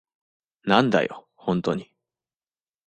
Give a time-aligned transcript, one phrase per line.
[0.63, 1.93] なんだよ、ホントに。